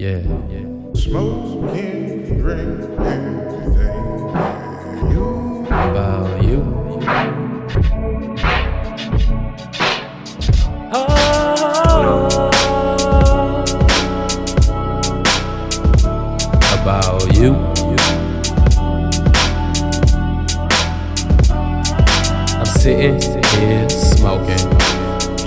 Yeah. 0.00 0.22
yeah. 0.48 0.64
Smoking, 0.94 2.40
drink, 2.40 2.80
anything. 3.00 4.32
You 5.12 5.66
About 5.66 6.42
you. 6.42 6.62
About 16.72 17.36
you. 17.36 17.54
I'm 22.56 22.64
sitting 22.64 23.20
here 23.20 23.90
smoking, 23.90 24.66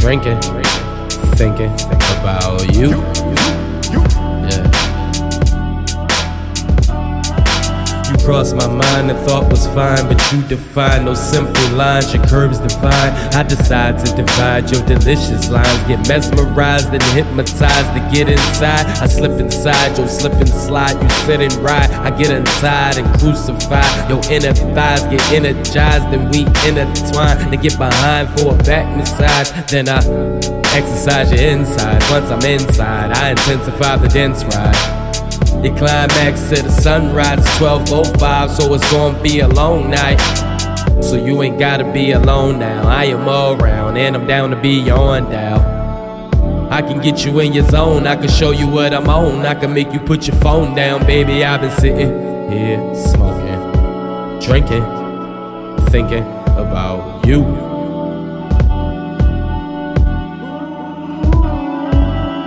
drinking, 0.00 0.40
thinking 1.36 1.74
about 2.18 2.74
you. 2.74 3.57
Crossed 8.28 8.54
my 8.56 8.66
mind 8.66 9.10
and 9.10 9.18
thought 9.26 9.50
was 9.50 9.66
fine, 9.68 10.06
but 10.06 10.20
you 10.30 10.42
define 10.48 11.06
those 11.06 11.18
simple 11.18 11.70
lines, 11.70 12.12
your 12.12 12.22
curves 12.26 12.58
divine. 12.58 13.10
I 13.32 13.42
decide 13.42 14.04
to 14.04 14.14
divide 14.14 14.70
your 14.70 14.84
delicious 14.84 15.48
lines, 15.48 15.80
get 15.88 16.06
mesmerized 16.06 16.92
and 16.92 17.02
hypnotized 17.16 17.90
to 17.96 18.00
get 18.12 18.28
inside. 18.28 18.84
I 19.00 19.06
slip 19.06 19.40
inside 19.40 19.96
your 19.96 20.08
slip 20.08 20.34
and 20.34 20.46
slide, 20.46 21.02
you 21.02 21.08
sit 21.24 21.40
and 21.40 21.54
ride. 21.64 21.90
I 21.90 22.10
get 22.18 22.30
inside 22.30 22.98
and 22.98 23.08
crucify 23.18 24.08
your 24.10 24.20
inner 24.30 24.52
thighs, 24.52 25.04
get 25.04 25.24
energized, 25.32 26.08
and 26.12 26.28
we 26.30 26.40
intertwine 26.68 27.50
to 27.50 27.56
get 27.56 27.78
behind 27.78 28.28
for 28.38 28.54
a 28.54 28.58
back 28.58 28.94
massage. 28.94 29.48
Then 29.70 29.88
I 29.88 30.04
exercise 30.76 31.32
your 31.32 31.40
inside. 31.48 32.02
Once 32.10 32.28
I'm 32.28 32.44
inside, 32.44 33.10
I 33.12 33.30
intensify 33.30 33.96
the 33.96 34.08
dense 34.08 34.44
ride. 34.44 34.97
Your 35.62 35.76
climax 35.76 36.50
to 36.50 36.62
the 36.62 36.70
sunrise 36.70 37.40
is 37.40 37.60
1205, 37.60 38.50
so 38.52 38.74
it's 38.74 38.92
gonna 38.92 39.20
be 39.20 39.40
a 39.40 39.48
long 39.48 39.90
night. 39.90 40.20
So 41.02 41.16
you 41.16 41.42
ain't 41.42 41.58
gotta 41.58 41.90
be 41.92 42.12
alone 42.12 42.60
now. 42.60 42.86
I 42.86 43.06
am 43.06 43.28
all 43.28 43.60
around, 43.60 43.96
and 43.96 44.14
I'm 44.14 44.24
down 44.24 44.50
to 44.50 44.56
be 44.56 44.88
on 44.88 45.28
down. 45.32 45.60
I 46.70 46.80
can 46.80 47.00
get 47.00 47.24
you 47.24 47.40
in 47.40 47.52
your 47.52 47.68
zone, 47.70 48.06
I 48.06 48.14
can 48.14 48.28
show 48.28 48.52
you 48.52 48.68
what 48.68 48.94
I'm 48.94 49.08
on. 49.08 49.44
I 49.44 49.54
can 49.56 49.74
make 49.74 49.92
you 49.92 49.98
put 49.98 50.28
your 50.28 50.36
phone 50.36 50.76
down, 50.76 51.04
baby. 51.04 51.44
I've 51.44 51.60
been 51.60 51.72
sitting 51.72 52.50
here 52.52 52.94
smoking, 52.94 54.40
drinking, 54.40 54.84
thinking 55.86 56.22
about 56.56 57.26
you. 57.26 57.42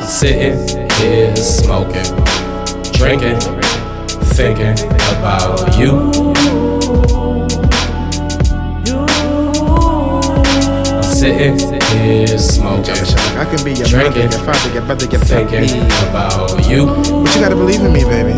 Sitting 0.02 0.90
here 0.92 1.36
smoking 1.36 2.41
drinking, 3.02 3.39
thinking 4.38 4.77
about 5.17 5.75
you. 5.75 6.11
I'm 10.94 11.03
sitting 11.03 11.57
here 11.97 12.38
smoking, 12.38 12.94
I 12.94 13.45
can 13.49 13.63
be 13.66 13.73
your 13.73 13.88
Drinking. 13.88 14.25
mother, 14.25 14.38
your 14.38 14.45
father, 14.45 14.73
your 14.73 14.85
brother, 14.85 15.05
your 15.07 15.22
thinking 15.22 15.81
about 16.09 16.69
you. 16.69 16.85
But 16.85 17.35
you 17.35 17.41
gotta 17.41 17.55
believe 17.55 17.81
in 17.81 17.91
me, 17.91 18.03
baby. 18.03 18.38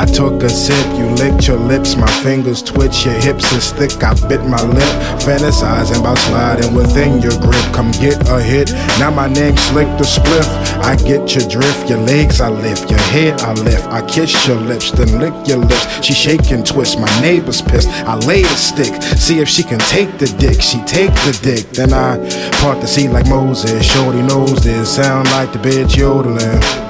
I 0.00 0.06
took 0.06 0.42
a 0.42 0.48
sip, 0.48 0.86
you 0.96 1.04
licked 1.20 1.46
your 1.46 1.58
lips, 1.58 1.94
my 1.94 2.10
fingers 2.22 2.62
twitch, 2.62 3.04
your 3.04 3.20
hips 3.20 3.52
is 3.52 3.70
thick, 3.70 4.02
I 4.02 4.14
bit 4.28 4.40
my 4.46 4.62
lip, 4.62 4.94
fantasizing 5.20 6.00
about 6.00 6.16
sliding 6.16 6.74
within 6.74 7.20
your 7.20 7.38
grip. 7.38 7.62
Come 7.74 7.90
get 7.90 8.16
a 8.30 8.40
hit, 8.40 8.72
now 8.98 9.10
my 9.10 9.28
name 9.28 9.58
slick 9.58 9.88
the 9.98 10.04
spliff. 10.04 10.48
I 10.80 10.96
get 10.96 11.34
your 11.36 11.46
drift, 11.50 11.90
your 11.90 11.98
legs 11.98 12.40
I 12.40 12.48
lift, 12.48 12.90
your 12.90 12.98
head 13.12 13.42
I 13.42 13.52
lift, 13.52 13.84
I 13.88 14.00
kiss 14.06 14.46
your 14.46 14.56
lips, 14.56 14.90
then 14.90 15.20
lick 15.20 15.34
your 15.46 15.58
lips. 15.58 16.02
She 16.02 16.14
shake 16.14 16.50
and 16.50 16.66
twist, 16.66 16.98
my 16.98 17.20
neighbor's 17.20 17.60
pissed. 17.60 17.90
I 17.90 18.14
lay 18.14 18.40
the 18.40 18.56
stick, 18.56 19.02
see 19.02 19.40
if 19.40 19.50
she 19.50 19.62
can 19.62 19.80
take 19.80 20.16
the 20.16 20.34
dick. 20.38 20.62
She 20.62 20.82
take 20.84 21.12
the 21.28 21.38
dick, 21.42 21.72
then 21.72 21.92
I 21.92 22.16
part 22.62 22.80
the 22.80 22.86
sea 22.86 23.08
like 23.08 23.28
Moses. 23.28 23.84
Shorty 23.84 24.22
knows 24.22 24.64
this, 24.64 24.96
sound 24.96 25.30
like 25.32 25.52
the 25.52 25.58
bitch 25.58 25.98
yodeling. 25.98 26.89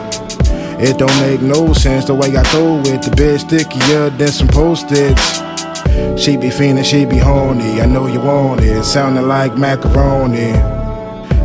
It 0.82 0.96
don't 0.96 1.20
make 1.20 1.42
no 1.42 1.74
sense 1.74 2.06
the 2.06 2.14
way 2.14 2.34
I 2.36 2.42
throw 2.44 2.80
it. 2.80 3.02
The 3.02 3.10
bed 3.14 3.40
stickier 3.40 4.08
than 4.08 4.28
some 4.28 4.48
post-its. 4.48 5.40
She 6.18 6.38
be 6.38 6.48
fiendin', 6.48 6.84
she 6.86 7.04
be 7.04 7.18
horny. 7.18 7.82
I 7.82 7.86
know 7.86 8.06
you 8.06 8.20
want 8.20 8.62
it. 8.62 8.82
Sounding 8.84 9.28
like 9.28 9.58
macaroni. 9.58 10.54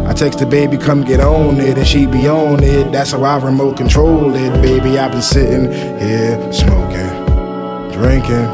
I 0.08 0.14
text 0.14 0.40
the 0.40 0.46
baby, 0.46 0.78
come 0.78 1.04
get 1.04 1.20
on 1.20 1.60
it, 1.60 1.78
and 1.78 1.86
she 1.86 2.06
be 2.06 2.30
on 2.30 2.64
it. 2.64 2.94
That's 2.94 3.12
how 3.12 3.24
I 3.24 3.44
remote 3.44 3.76
control 3.76 4.34
it, 4.36 4.62
baby. 4.62 4.98
I've 4.98 5.12
been 5.12 5.22
sitting 5.22 5.72
here 6.00 6.54
smoking, 6.54 7.10
drinking, 7.92 8.48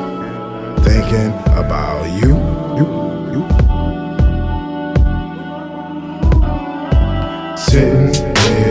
thinking 0.81 1.31
about 1.53 2.05
you. 2.09 2.37
you, 2.77 2.87
you. 3.33 3.47
Sitting 7.55 8.13
here 8.37 8.70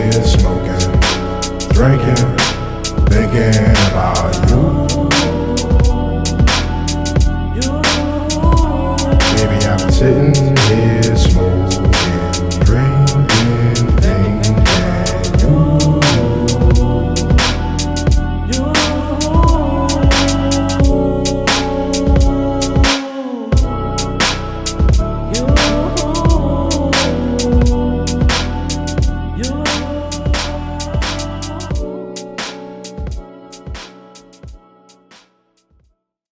drinking, 1.81 2.15
thinking 3.09 3.71
about. 3.89 4.20